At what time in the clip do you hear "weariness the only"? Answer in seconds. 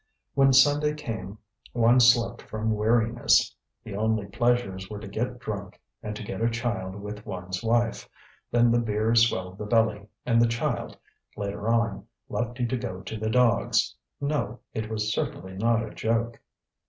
2.75-4.25